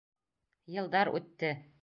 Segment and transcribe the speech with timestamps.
[0.77, 1.55] Йылдар үтте.